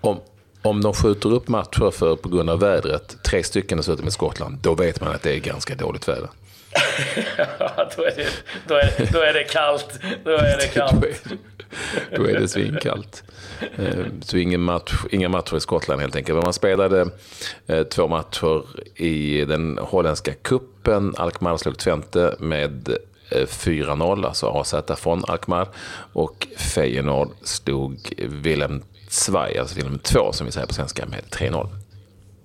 om, 0.00 0.20
om 0.64 0.80
de 0.80 0.94
skjuter 0.94 1.32
upp 1.32 1.48
matcher 1.48 1.90
för, 1.90 2.16
på 2.16 2.28
grund 2.28 2.50
av 2.50 2.60
vädret, 2.60 3.16
tre 3.22 3.42
stycken 3.42 3.78
dessutom 3.78 4.08
i 4.08 4.10
Skottland, 4.10 4.58
då 4.62 4.74
vet 4.74 5.00
man 5.00 5.14
att 5.14 5.22
det 5.22 5.34
är 5.34 5.38
ganska 5.38 5.74
dåligt 5.74 6.08
väder. 6.08 6.28
då, 7.96 8.04
är 8.04 8.16
det, 8.16 8.26
då, 8.66 8.74
är, 8.74 9.12
då 9.12 9.18
är 9.18 9.32
det 9.32 9.44
kallt. 9.44 9.98
Då 10.24 10.30
är 10.30 10.56
det 10.56 10.68
kallt. 10.74 11.00
då, 12.10 12.14
är, 12.14 12.18
då 12.18 12.24
är 12.24 12.40
det 12.40 12.48
svinkallt. 12.48 13.22
Eh, 13.76 14.06
så 14.22 14.36
ingen 14.36 14.60
match, 14.60 14.92
inga 15.10 15.28
matcher 15.28 15.56
i 15.56 15.60
Skottland 15.60 16.00
helt 16.00 16.16
enkelt. 16.16 16.36
Men 16.36 16.44
man 16.44 16.52
spelade 16.52 17.08
eh, 17.66 17.82
två 17.82 18.08
matcher 18.08 18.62
i 18.94 19.44
den 19.44 19.78
holländska 19.78 20.32
kuppen. 20.32 21.14
Alkmaar 21.16 21.56
slog 21.56 21.78
Twente 21.78 22.34
med 22.38 22.96
4-0, 23.30 24.18
eh, 24.18 24.28
alltså 24.28 24.46
AZ 24.46 24.74
från 25.00 25.24
Alkmaar. 25.24 25.68
Och 26.12 26.46
Feyenoord 26.56 27.30
slog 27.42 28.14
Willem 28.18 28.82
Svaj, 29.14 29.58
alltså 29.58 29.76
Willem 29.76 29.98
2 29.98 30.32
som 30.32 30.46
vi 30.46 30.52
säger 30.52 30.66
på 30.66 30.74
svenska, 30.74 31.06
med 31.06 31.20
3-0. 31.30 31.66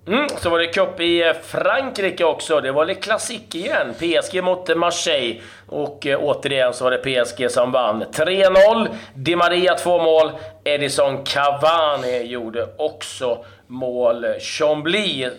Mm, 0.07 0.27
så 0.37 0.49
var 0.49 0.59
det 0.59 0.67
cup 0.67 0.99
i 0.99 1.23
eh, 1.23 1.33
Frankrike 1.43 2.23
också. 2.23 2.61
Det 2.61 2.71
var 2.71 2.85
lite 2.85 3.01
klassik 3.01 3.55
igen. 3.55 3.93
PSG 3.99 4.43
mot 4.43 4.77
Marseille. 4.77 5.41
Och 5.67 6.07
eh, 6.07 6.19
återigen 6.21 6.73
så 6.73 6.83
var 6.83 6.91
det 6.91 7.25
PSG 7.25 7.51
som 7.51 7.71
vann. 7.71 8.03
3-0. 8.03 8.87
Di 9.13 9.35
Maria 9.35 9.75
två 9.75 10.03
mål. 10.03 10.31
Edison 10.63 11.23
Cavani 11.23 12.23
gjorde 12.23 12.67
också 12.77 13.45
mål. 13.67 14.25
Chambly 14.39 15.29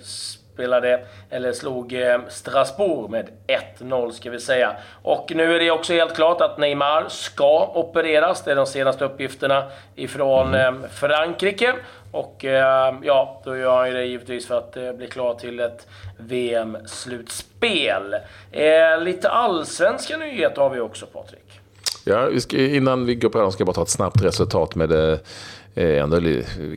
spelade, 0.61 1.01
eller 1.31 1.53
slog 1.53 1.93
eh, 1.93 2.21
Strasbourg 2.29 3.11
med 3.11 3.29
1-0 3.79 4.11
ska 4.11 4.31
vi 4.31 4.41
säga. 4.41 4.77
Och 5.03 5.33
nu 5.35 5.55
är 5.55 5.59
det 5.59 5.71
också 5.71 5.93
helt 5.93 6.15
klart 6.15 6.41
att 6.41 6.59
Neymar 6.59 7.09
ska 7.09 7.73
opereras. 7.75 8.45
Det 8.45 8.51
är 8.51 8.57
de 8.57 8.67
senaste 8.67 9.05
uppgifterna 9.05 9.65
ifrån 9.97 10.55
mm. 10.55 10.85
Frankrike. 10.91 11.75
Och 12.13 12.45
eh, 12.45 12.95
ja, 13.03 13.41
då 13.45 13.57
gör 13.57 13.77
han 13.77 13.89
ju 13.89 13.95
det 13.95 14.05
givetvis 14.05 14.47
för 14.47 14.59
att 14.59 14.97
bli 14.97 15.07
klar 15.07 15.35
till 15.35 15.61
ett 15.61 15.87
VM-slutspel. 16.17 18.17
lite 19.01 19.31
allsvenska 19.31 20.17
nyheter 20.17 20.63
har 20.63 20.71
vi 20.71 20.81
också, 20.81 21.07
Patrik. 21.07 21.61
Ja, 22.05 22.27
vi 22.27 22.41
ska, 22.41 22.57
innan 22.57 23.07
vi 23.07 23.15
går 23.15 23.29
på 23.29 23.41
dem 23.41 23.53
ska 23.53 23.61
jag 23.61 23.67
bara 23.67 23.73
ta 23.73 23.83
ett 23.83 23.89
snabbt 23.89 24.23
resultat 24.23 24.75
med 24.75 24.89
det. 24.89 25.13
Eh, 25.13 25.19
Eh, 25.75 26.03
ändå, 26.03 26.21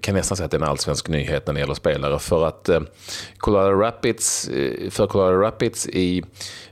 kan 0.01 0.15
nästan 0.15 0.38
säga 0.38 0.45
att 0.45 0.51
det 0.51 0.57
är 0.57 0.62
en 0.62 0.67
allsvensk 0.69 1.07
nyhet 1.07 1.47
när 1.47 1.53
det 1.53 1.59
gäller 1.59 1.73
spelare. 1.73 2.19
För 2.19 2.45
att 2.47 2.69
eh, 2.69 2.81
Colorado 3.38 3.79
Rapids, 3.79 4.47
eh, 4.47 4.89
för 4.89 5.07
Colorado 5.07 5.38
Rapids 5.38 5.88
i 5.88 6.23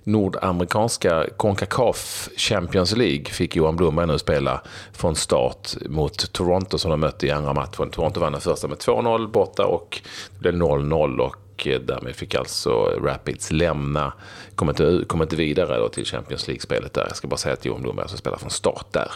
nordamerikanska 0.04 1.26
Concacaf 1.38 2.30
Champions 2.38 2.96
League 2.96 3.26
fick 3.26 3.56
Johan 3.56 3.76
Blomberg 3.76 4.08
nu 4.08 4.20
spela 4.20 4.62
från 4.94 5.16
start 5.16 5.70
mot 5.86 6.34
Toronto 6.34 6.78
som 6.78 6.92
de 6.92 7.00
mötte 7.00 7.28
i 7.28 7.32
andra 7.32 7.54
matchen. 7.54 7.90
Toronto 7.90 8.20
vann 8.20 8.32
den 8.32 8.42
första 8.42 8.68
med 8.68 8.78
2-0 8.78 9.28
borta 9.28 9.66
och 9.66 10.02
det 10.34 10.40
blev 10.40 10.54
0-0 10.54 11.20
och 11.20 11.36
Eh, 11.68 11.80
därmed 11.80 12.16
fick 12.16 12.36
alltså 12.36 12.72
Rapids 13.04 13.52
lämna, 13.52 14.14
kom 14.56 14.70
inte, 14.70 15.04
kom 15.08 15.22
inte 15.22 15.36
vidare 15.36 15.78
då 15.78 15.90
till 15.90 16.06
Champions 16.06 16.48
League-spelet 16.48 16.94
där. 16.94 17.06
Jag 17.08 17.18
ska 17.18 17.28
bara 17.28 17.38
säga 17.38 17.54
att 17.54 17.66
Johan 17.66 17.82
Blomberg 17.82 18.04
alltså 18.04 18.18
spelar 18.18 18.38
från 18.38 18.50
start 18.50 18.86
där. 18.92 19.12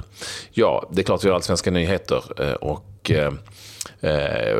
Ja, 0.52 0.90
det 0.92 1.02
är 1.02 1.04
klart 1.04 1.24
vi 1.24 1.30
har 1.30 1.36
allsvenska 1.36 1.72
nyheter 1.72 2.24
eh, 2.38 2.54
och 2.54 3.12
eh, 3.12 3.34
eh, 4.00 4.58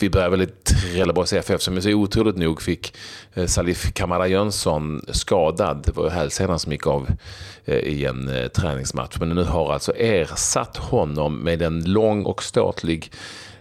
vi 0.00 0.10
börjar 0.10 0.28
väl 0.28 0.42
i 0.42 0.46
Trelleborgs 0.46 1.32
FF 1.32 1.60
som 1.60 1.82
så 1.82 1.90
otroligt 1.90 2.36
nog 2.36 2.62
fick 2.62 2.94
eh, 3.34 3.46
Salif 3.46 3.92
Kamara 3.92 4.28
Jönsson 4.28 5.04
skadad. 5.08 5.82
Det 5.86 5.92
var 5.92 6.10
hälsenan 6.10 6.58
som 6.58 6.72
gick 6.72 6.86
av 6.86 7.08
eh, 7.64 7.76
i 7.78 8.04
en 8.04 8.28
eh, 8.28 8.48
träningsmatch. 8.48 9.16
Men 9.20 9.28
nu 9.28 9.44
har 9.44 9.72
alltså 9.72 9.92
ersatt 9.96 10.76
honom 10.76 11.38
med 11.38 11.62
en 11.62 11.84
lång 11.84 12.24
och 12.24 12.42
ståtlig 12.42 13.12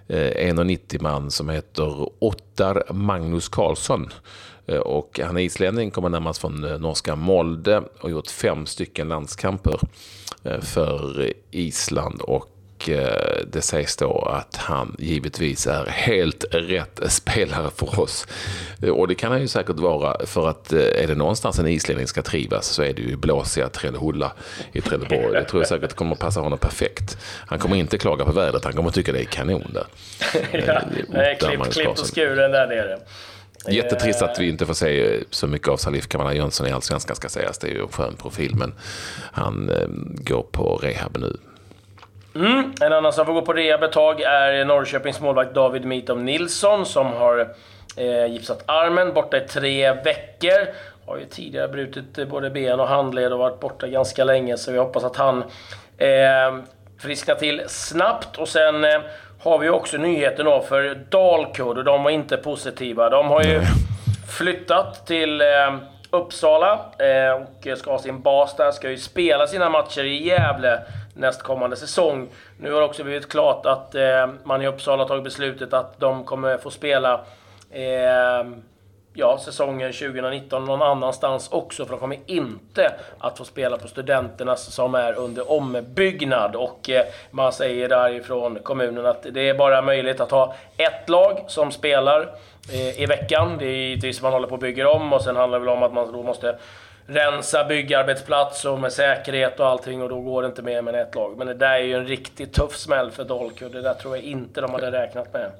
Eh, 0.07 0.53
1,90 0.53 1.01
man 1.01 1.31
som 1.31 1.49
heter 1.49 2.09
Ottar 2.19 2.93
Magnus 2.93 3.49
Karlsson. 3.49 4.09
Eh, 4.65 4.77
och 4.77 5.19
han 5.23 5.37
är 5.37 5.41
islänning, 5.41 5.91
kommer 5.91 6.09
närmast 6.09 6.41
från 6.41 6.63
eh, 6.63 6.79
norska 6.79 7.15
Molde 7.15 7.83
och 7.99 8.11
gjort 8.11 8.27
fem 8.27 8.65
stycken 8.65 9.07
landskamper 9.07 9.79
för 10.61 11.33
Island. 11.51 12.21
Och 12.21 12.52
Eh, 12.89 13.45
det 13.47 13.61
sägs 13.61 13.97
då 13.97 14.25
att 14.25 14.55
han 14.55 14.95
givetvis 14.99 15.67
är 15.67 15.85
helt 15.85 16.45
rätt 16.51 16.99
spelare 17.07 17.69
för 17.75 17.99
oss. 17.99 18.27
Och 18.91 19.07
det 19.07 19.15
kan 19.15 19.31
han 19.31 19.41
ju 19.41 19.47
säkert 19.47 19.79
vara 19.79 20.25
för 20.25 20.49
att 20.49 20.73
eh, 20.73 20.79
är 20.79 21.07
det 21.07 21.15
någonstans 21.15 21.59
en 21.59 21.67
islänning 21.67 22.07
ska 22.07 22.21
trivas 22.21 22.67
så 22.67 22.83
är 22.83 22.93
det 22.93 23.01
ju 23.01 23.15
blåsiga 23.15 23.69
Trellehulla 23.69 24.31
i 24.71 24.81
Trelleborg. 24.81 25.33
Det 25.33 25.43
tror 25.43 25.61
jag 25.61 25.67
säkert 25.67 25.93
kommer 25.93 26.11
att 26.11 26.19
passa 26.19 26.39
honom 26.39 26.59
perfekt. 26.59 27.17
Han 27.47 27.59
kommer 27.59 27.75
inte 27.75 27.97
klaga 27.97 28.25
på 28.25 28.31
vädret, 28.31 28.63
han 28.63 28.73
kommer 28.73 28.91
tycka 28.91 29.11
det 29.11 29.19
är 29.19 29.25
kanon 29.25 29.73
där. 29.73 29.85
ja, 30.67 30.81
klippt 31.39 31.73
klipp 31.73 31.87
och 31.87 32.15
skuren 32.15 32.51
där 32.51 32.67
nere. 32.67 32.99
Jättetrist 33.67 34.21
att 34.21 34.39
vi 34.39 34.49
inte 34.49 34.65
får 34.65 34.73
se 34.73 35.19
så 35.29 35.47
mycket 35.47 35.67
av 35.67 35.77
Salif 35.77 36.07
Kamara 36.07 36.33
Jönsson 36.33 36.67
i 36.67 36.71
Allsvenskan 36.71 37.15
ska 37.15 37.29
sägas. 37.29 37.57
Det 37.57 37.67
är 37.67 37.71
ju 37.71 37.81
en 37.81 37.87
skön 37.87 38.15
profil 38.15 38.55
men 38.55 38.73
han 39.31 39.69
eh, 39.69 39.87
går 40.23 40.43
på 40.51 40.75
rehab 40.75 41.17
nu. 41.17 41.37
Mm. 42.35 42.73
En 42.81 42.93
annan 42.93 43.13
som 43.13 43.25
får 43.25 43.33
gå 43.33 43.41
på 43.41 43.53
rehab 43.53 43.83
ett 43.83 43.91
tag 43.91 44.21
är 44.21 44.65
Norrköpings 44.65 45.21
målvakt 45.21 45.53
David 45.53 45.85
Mitom 45.85 46.25
Nilsson 46.25 46.85
som 46.85 47.07
har 47.07 47.47
eh, 47.97 48.25
gipsat 48.25 48.63
armen, 48.65 49.13
borta 49.13 49.37
i 49.37 49.39
tre 49.39 49.91
veckor. 49.91 50.67
Har 51.07 51.17
ju 51.17 51.25
tidigare 51.25 51.67
brutit 51.67 52.29
både 52.29 52.49
ben 52.49 52.79
och 52.79 52.87
handled 52.87 53.33
och 53.33 53.39
varit 53.39 53.59
borta 53.59 53.87
ganska 53.87 54.23
länge, 54.23 54.57
så 54.57 54.71
vi 54.71 54.77
hoppas 54.77 55.03
att 55.03 55.15
han 55.15 55.43
eh, 55.97 56.57
frisknar 56.99 57.35
till 57.35 57.61
snabbt. 57.67 58.37
Och 58.37 58.47
sen 58.47 58.83
eh, 58.83 58.99
har 59.39 59.59
vi 59.59 59.69
också 59.69 59.97
nyheten 59.97 60.45
då 60.45 60.61
för 60.61 60.95
Dalkurd, 61.09 61.77
och 61.77 61.83
de 61.83 62.03
var 62.03 62.11
inte 62.11 62.37
positiva. 62.37 63.09
De 63.09 63.27
har 63.27 63.43
ju 63.43 63.61
flyttat 64.37 65.07
till 65.07 65.41
eh, 65.41 65.47
Uppsala 66.09 66.79
eh, 66.99 67.41
och 67.41 67.77
ska 67.77 67.91
ha 67.91 67.99
sin 67.99 68.21
bas 68.21 68.55
där. 68.55 68.71
Ska 68.71 68.89
ju 68.89 68.97
spela 68.97 69.47
sina 69.47 69.69
matcher 69.69 70.03
i 70.03 70.27
Gävle 70.27 70.79
nästkommande 71.13 71.75
säsong. 71.75 72.27
Nu 72.57 72.71
har 72.71 72.79
det 72.79 72.85
också 72.85 73.03
blivit 73.03 73.29
klart 73.29 73.65
att 73.65 73.95
eh, 73.95 74.29
man 74.43 74.61
i 74.61 74.67
Uppsala 74.67 75.05
tagit 75.05 75.23
beslutet 75.23 75.73
att 75.73 75.99
de 75.99 76.23
kommer 76.23 76.57
få 76.57 76.71
spela 76.71 77.21
eh, 77.71 78.43
ja, 79.13 79.37
säsongen 79.37 79.93
2019 79.93 80.65
någon 80.65 80.81
annanstans 80.81 81.49
också, 81.51 81.85
för 81.85 81.91
de 81.91 81.99
kommer 81.99 82.17
inte 82.25 82.93
att 83.19 83.37
få 83.37 83.45
spela 83.45 83.77
på 83.77 83.87
Studenternas 83.87 84.73
som 84.73 84.95
är 84.95 85.13
under 85.13 85.51
ombyggnad. 85.51 86.55
Och 86.55 86.89
eh, 86.89 87.05
man 87.31 87.53
säger 87.53 87.89
därifrån 87.89 88.59
kommunen 88.63 89.05
att 89.05 89.25
det 89.31 89.49
är 89.49 89.53
bara 89.53 89.81
möjligt 89.81 90.19
att 90.19 90.31
ha 90.31 90.55
ett 90.77 91.09
lag 91.09 91.45
som 91.47 91.71
spelar 91.71 92.21
eh, 92.73 93.01
i 93.01 93.05
veckan. 93.05 93.55
Det 93.59 93.65
är 93.65 93.75
givetvis 93.75 94.21
man 94.21 94.33
håller 94.33 94.47
på 94.47 94.55
att 94.55 94.61
bygga 94.61 94.89
om 94.89 95.13
och 95.13 95.21
sen 95.21 95.35
handlar 95.35 95.59
det 95.59 95.65
väl 95.65 95.77
om 95.77 95.83
att 95.83 95.93
man 95.93 96.11
då 96.11 96.23
måste 96.23 96.55
rensa 97.05 97.63
byggarbetsplats 97.63 98.65
och 98.65 98.79
med 98.79 98.93
säkerhet 98.93 99.59
och 99.59 99.67
allting 99.67 100.01
och 100.01 100.09
då 100.09 100.21
går 100.21 100.41
det 100.41 100.47
inte 100.47 100.61
mer 100.61 100.81
med 100.81 100.95
ett 100.95 101.15
lag. 101.15 101.37
Men 101.37 101.47
det 101.47 101.53
där 101.53 101.73
är 101.73 101.83
ju 101.83 101.93
en 101.93 102.07
riktigt 102.07 102.53
tuff 102.53 102.77
smäll 102.77 103.11
för 103.11 103.23
Dolku. 103.23 103.69
Det 103.69 103.81
där 103.81 103.93
tror 103.93 104.15
jag 104.15 104.25
inte 104.25 104.61
de 104.61 104.71
hade 104.71 104.91
räknat 104.91 105.33
med. 105.33 105.51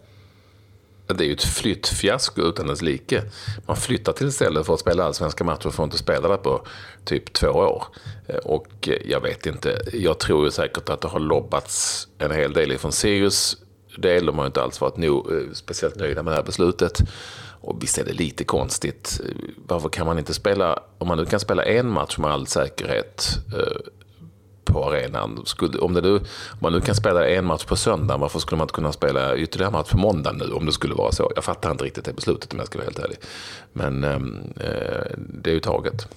Det 1.08 1.24
är 1.24 1.28
ju 1.28 1.34
ett 1.34 1.44
flyttfiasko 1.44 2.42
utan 2.42 2.68
dess 2.68 2.82
like. 2.82 3.22
Man 3.66 3.76
flyttar 3.76 4.14
till 4.14 4.32
stället 4.32 4.66
för 4.66 4.74
att 4.74 4.80
spela 4.80 5.04
allsvenska 5.04 5.44
matcher 5.44 5.68
och 5.68 5.74
får 5.74 5.86
inte 5.86 5.98
spela 5.98 6.28
där 6.28 6.38
på 6.38 6.68
typ 7.06 7.34
två 7.34 7.48
år. 7.48 7.84
Eh, 8.28 8.36
och 8.36 8.90
jag 9.06 9.22
vet 9.22 9.46
inte, 9.46 9.82
jag 9.94 10.20
tror 10.20 10.46
ju 10.46 10.52
säkert 10.52 10.90
att 10.90 11.02
det 11.02 11.08
har 11.08 11.20
lobbats 11.20 12.08
en 12.18 12.32
hel 12.32 12.54
del 12.54 12.72
ifrån 12.72 12.92
Sirius 12.92 13.58
del. 13.98 14.26
De 14.26 14.38
har 14.38 14.46
inte 14.46 14.62
alls 14.62 14.82
varit 14.82 14.98
no, 14.98 15.38
eh, 15.38 15.54
speciellt 15.54 15.96
nöjda 15.96 16.24
med 16.24 16.32
det 16.32 16.36
här 16.36 16.44
beslutet. 16.44 17.00
Och 17.62 17.84
visst 17.84 17.98
är 17.98 18.06
det 18.06 18.14
lite 18.14 18.44
konstigt. 18.44 19.22
Eh, 19.26 19.36
varför 19.68 19.90
kan 19.90 20.06
man 20.06 20.20
inte 20.20 20.34
spela, 20.34 20.80
om 20.98 21.08
man 21.08 21.18
nu 21.18 21.26
kan 21.26 21.40
spela 21.40 21.64
en 21.64 21.90
match 21.90 22.18
med 22.18 22.32
all 22.32 22.48
säkerhet 22.48 23.38
eh, 23.54 23.92
på 24.66 24.86
arenan. 24.86 25.42
Skulle, 25.46 25.80
om, 25.80 25.94
det 25.94 26.02
nu, 26.02 26.16
om 26.16 26.58
man 26.60 26.74
nu 26.74 26.82
kan 26.82 26.96
spela 26.96 27.28
en 27.28 27.46
match 27.46 27.66
på 27.66 27.76
söndag, 27.76 28.18
varför 28.18 28.40
skulle 28.40 28.58
man 28.58 28.66
inte 28.66 28.74
kunna 28.74 28.92
spela 28.92 29.36
ytterligare 29.36 29.72
match 29.72 29.92
på 29.92 29.98
måndag 29.98 30.32
nu 30.32 30.54
om 30.54 30.66
det 30.66 30.72
skulle 30.72 30.94
vara 30.94 31.12
så? 31.12 31.32
Jag 31.36 31.44
fattar 31.44 31.72
inte 31.72 31.84
riktigt 31.84 32.06
det 32.06 32.14
beslutet 32.14 32.54
om 32.54 32.60
jag 32.60 32.68
ska 32.68 32.78
vara 32.78 32.86
helt 32.86 33.00
ärlig. 33.00 33.18
Men 33.74 34.04
ehm, 34.04 34.54
eh, 34.60 35.18
det 35.18 35.50
är 35.50 35.54
ju 35.54 35.60
taget. 35.60 36.08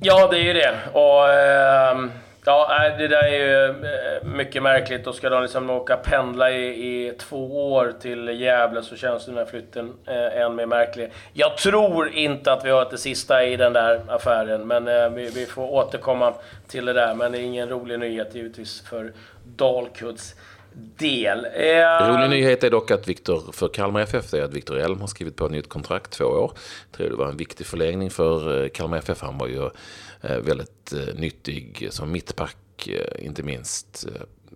Ja, 0.00 0.28
det 0.30 0.36
är 0.36 0.44
ju 0.44 0.52
det. 0.52 0.78
Och... 0.92 1.28
Eh 1.28 2.22
Ja, 2.44 2.90
det 2.98 3.08
där 3.08 3.22
är 3.22 3.38
ju 3.38 3.64
eh, 3.66 4.24
mycket 4.24 4.62
märkligt. 4.62 5.04
Då 5.04 5.12
ska 5.12 5.30
de 5.30 5.42
liksom 5.42 5.70
åka 5.70 5.96
pendla 5.96 6.50
i, 6.50 6.66
i 6.66 7.12
två 7.18 7.72
år 7.72 7.94
till 8.00 8.28
Gävle 8.28 8.82
så 8.82 8.96
känns 8.96 9.26
den 9.26 9.36
här 9.36 9.44
flytten 9.44 9.92
eh, 10.06 10.42
än 10.42 10.54
mer 10.54 10.66
märklig. 10.66 11.12
Jag 11.32 11.56
tror 11.56 12.08
inte 12.08 12.52
att 12.52 12.64
vi 12.64 12.70
har 12.70 12.78
hört 12.78 12.90
det 12.90 12.98
sista 12.98 13.44
i 13.44 13.56
den 13.56 13.72
där 13.72 14.00
affären, 14.08 14.66
men 14.66 14.88
eh, 14.88 15.08
vi, 15.08 15.30
vi, 15.30 15.46
får 15.46 15.72
återkomma 15.72 16.34
till 16.68 16.84
det 16.84 16.92
där. 16.92 17.14
Men 17.14 17.32
det 17.32 17.38
är 17.38 17.42
ingen 17.42 17.68
rolig 17.68 17.98
nyhet 17.98 18.34
givetvis 18.34 18.80
för 18.88 19.12
Dalkurds 19.44 20.34
del. 20.98 21.44
Eh... 21.44 22.08
Rolig 22.08 22.30
nyhet 22.30 22.64
är 22.64 22.70
dock 22.70 22.90
att 22.90 23.08
Viktor, 23.08 23.52
för 23.52 23.68
Kalmar 23.68 24.00
FF, 24.00 24.34
är 24.34 24.42
att 24.42 24.54
Viktor 24.54 24.78
Elm 24.78 25.00
har 25.00 25.06
skrivit 25.06 25.36
på 25.36 25.46
ett 25.46 25.52
nytt 25.52 25.68
kontrakt, 25.68 26.10
två 26.10 26.24
år. 26.24 26.52
Jag 26.90 26.96
tror 26.96 27.10
det 27.10 27.16
var 27.16 27.28
en 27.28 27.36
viktig 27.36 27.66
förlängning 27.66 28.10
för 28.10 28.62
eh, 28.62 28.68
Kalmar 28.68 28.98
FF. 28.98 29.20
Han 29.20 29.38
var 29.38 29.46
ju 29.46 29.70
Eh, 30.22 30.36
väldigt 30.36 30.92
eh, 30.92 31.14
nyttig 31.14 31.88
som 31.90 32.12
mittback, 32.12 32.88
inte 33.18 33.42
minst 33.42 34.06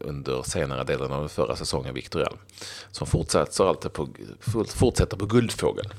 under 0.01 0.43
senare 0.43 0.85
delen 0.85 1.13
av 1.13 1.21
den 1.21 1.29
förra 1.29 1.57
säsongen, 1.57 1.95
Victor 1.95 2.21
Elm. 2.21 2.39
Som 2.91 3.07
fortsätter, 3.07 3.69
alltid 3.69 3.93
på, 3.93 4.09
fortsätter 4.69 5.17
på 5.17 5.27
Guldfågeln. 5.27 5.91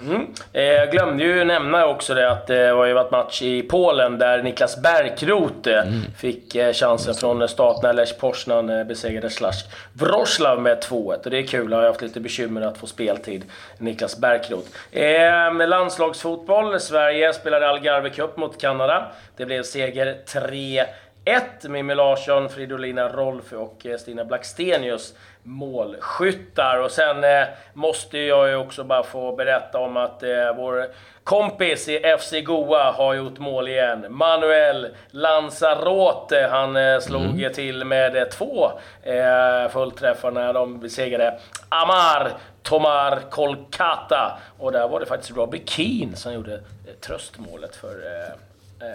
Mm. 0.00 0.26
Jag 0.52 0.90
glömde 0.90 1.24
ju 1.24 1.44
nämna 1.44 1.86
också 1.86 2.14
det 2.14 2.30
att 2.30 2.46
det 2.46 2.68
har 2.68 2.84
ju 2.84 2.92
varit 2.92 3.10
match 3.10 3.42
i 3.42 3.62
Polen 3.62 4.18
där 4.18 4.42
Niklas 4.42 4.82
Bärkroth 4.82 5.68
mm. 5.68 6.02
fick 6.18 6.56
chansen 6.72 7.14
från 7.14 7.48
starten 7.48 7.80
när 7.82 7.92
Lech 7.92 8.18
Poznan 8.18 8.66
besegrade 8.66 9.30
Slask 9.30 9.66
Wroclaw 9.92 10.62
med 10.62 10.82
2-1. 10.82 11.24
Och 11.24 11.30
det 11.30 11.38
är 11.38 11.46
kul, 11.46 11.72
han 11.72 11.82
har 11.82 11.88
haft 11.88 12.02
lite 12.02 12.20
bekymmer 12.20 12.60
att 12.60 12.78
få 12.78 12.86
speltid, 12.86 13.44
Niklas 13.78 14.18
Bärkroth. 14.18 14.68
Eh, 14.92 15.68
landslagsfotboll. 15.68 16.80
Sverige 16.80 17.32
spelade 17.32 17.68
Algarve 17.68 18.10
Cup 18.10 18.36
mot 18.36 18.60
Kanada. 18.60 19.12
Det 19.36 19.46
blev 19.46 19.62
seger 19.62 20.16
3 20.26 20.84
1. 21.24 21.64
Mimmi 21.68 21.94
Larsson, 21.94 22.48
Fridolina 22.48 23.08
Rolfö 23.08 23.56
och 23.56 23.86
Stina 23.98 24.24
Blackstenius 24.24 25.14
målskyttar. 25.42 26.78
Och 26.78 26.90
sen 26.90 27.24
eh, 27.24 27.44
måste 27.72 28.18
jag 28.18 28.48
ju 28.48 28.56
också 28.56 28.84
bara 28.84 29.02
få 29.02 29.36
berätta 29.36 29.78
om 29.78 29.96
att 29.96 30.22
eh, 30.22 30.56
vår 30.56 30.86
kompis 31.24 31.88
i 31.88 32.16
FC 32.18 32.32
Goa 32.44 32.92
har 32.92 33.14
gjort 33.14 33.38
mål 33.38 33.68
igen. 33.68 34.06
Manuel 34.08 34.88
Lanzarote. 35.10 36.48
Han 36.50 36.76
eh, 36.76 37.00
slog 37.00 37.22
mm. 37.22 37.52
till 37.52 37.84
med 37.84 38.16
eh, 38.16 38.24
två 38.24 38.70
eh, 39.02 39.70
fullträffar 39.70 40.30
när 40.30 40.52
de 40.52 40.80
besegrade 40.80 41.38
Amar 41.68 42.32
Tomar 42.62 43.20
Kolkata. 43.30 44.38
Och 44.58 44.72
där 44.72 44.88
var 44.88 45.00
det 45.00 45.06
faktiskt 45.06 45.36
Robbie 45.36 45.62
Keane 45.66 46.16
som 46.16 46.34
gjorde 46.34 46.54
eh, 46.54 46.94
tröstmålet 47.00 47.76
för 47.76 47.88
eh, 47.88 48.34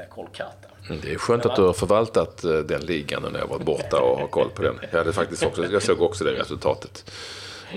Kolkata. 0.09 0.69
Mm, 0.89 1.01
det 1.01 1.13
är 1.13 1.17
skönt 1.17 1.45
att 1.45 1.55
du 1.55 1.61
har 1.61 1.73
förvaltat 1.73 2.43
eh, 2.43 2.51
den 2.51 2.81
ligan 2.81 3.23
när 3.31 3.39
jag 3.39 3.47
varit 3.47 3.65
borta 3.65 4.01
och 4.01 4.19
har 4.19 4.27
koll 4.27 4.49
på 4.49 4.61
den. 4.61 4.79
Jag, 4.91 4.97
hade 4.97 5.13
faktiskt 5.13 5.43
också, 5.43 5.65
jag 5.65 5.81
såg 5.81 6.01
också 6.01 6.23
det 6.23 6.31
resultatet. 6.31 7.11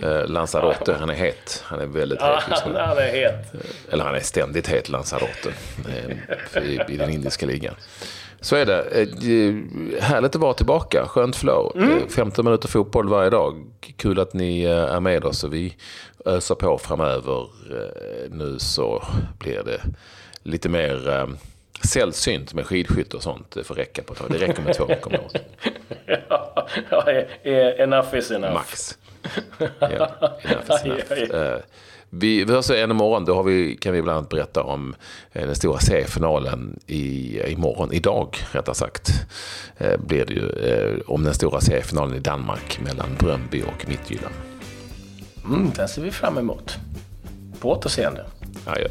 Eh, 0.02 0.26
Lanzarote, 0.26 0.94
han 0.94 1.10
är 1.10 1.14
het. 1.14 1.62
Han 1.64 1.80
är 1.80 1.86
väldigt 1.86 2.22
het 2.22 2.42
just 2.50 2.66
nu. 2.66 2.74
Han 2.74 2.98
är 2.98 3.12
het. 3.12 3.62
Eller 3.90 4.04
han 4.04 4.14
är 4.14 4.20
ständigt 4.20 4.66
het, 4.66 4.88
Lanzarote. 4.88 5.52
I, 6.62 6.80
I 6.88 6.96
den 6.96 7.10
indiska 7.10 7.46
ligan. 7.46 7.74
Så 8.40 8.56
är 8.56 8.66
det. 8.66 8.80
Eh, 8.80 10.02
härligt 10.02 10.34
att 10.34 10.40
vara 10.40 10.54
tillbaka. 10.54 11.06
Skönt 11.08 11.36
flow. 11.36 11.72
Mm. 11.76 12.08
15 12.08 12.44
minuter 12.44 12.68
fotboll 12.68 13.08
varje 13.08 13.30
dag. 13.30 13.66
Kul 13.96 14.20
att 14.20 14.32
ni 14.32 14.64
är 14.64 15.00
med 15.00 15.24
oss 15.24 15.44
och 15.44 15.54
vi 15.54 15.76
ösar 16.24 16.54
på 16.54 16.78
framöver. 16.78 17.48
Nu 18.30 18.58
så 18.58 19.04
blir 19.38 19.62
det 19.62 19.80
lite 20.42 20.68
mer 20.68 21.28
sällsynt 21.84 22.54
med 22.54 22.66
skidskytte 22.66 23.16
och 23.16 23.22
sånt. 23.22 23.50
Det 23.50 23.64
får 23.64 23.74
räcka 23.74 24.02
på 24.02 24.12
ett 24.12 24.18
tag. 24.18 24.30
Det 24.30 24.38
räcker 24.38 24.62
med 24.62 24.74
två, 24.74 24.86
kommer 25.00 25.18
jag 25.18 25.42
ja, 26.90 27.12
ja, 27.42 27.52
enough 27.52 28.16
is 28.16 28.30
enough. 28.30 28.54
Max. 28.54 28.98
Ja, 29.78 30.38
enough 30.42 30.86
is 30.86 31.30
enough. 31.30 31.60
Vi, 32.14 32.44
vi 32.44 32.52
hörs 32.52 32.70
igen 32.70 32.90
imorgon. 32.90 33.24
Då 33.24 33.34
har 33.34 33.42
vi, 33.42 33.76
kan 33.76 33.92
vi 33.92 34.02
bland 34.02 34.18
annat 34.18 34.30
berätta 34.30 34.62
om 34.62 34.94
eh, 35.32 35.46
den 35.46 35.54
stora 35.54 35.78
seriefinalen 35.78 36.78
i, 36.86 37.40
imorgon, 37.52 37.92
idag 37.92 38.36
rättare 38.52 38.74
sagt. 38.74 39.10
Eh, 39.78 40.00
blir 40.00 40.24
det 40.26 40.32
ju 40.32 40.48
eh, 40.48 41.00
om 41.06 41.24
den 41.24 41.34
stora 41.34 41.60
seriefinalen 41.60 42.16
i 42.16 42.20
Danmark 42.20 42.80
mellan 42.84 43.08
Bröndby 43.18 43.62
och 43.62 43.88
Midtjylland. 43.88 44.34
Mm, 45.44 45.70
den 45.76 45.88
ser 45.88 46.02
vi 46.02 46.10
fram 46.10 46.38
emot. 46.38 46.76
På 47.60 47.70
återseende. 47.70 48.24
Ja, 48.66 48.78
ja. 48.78 48.88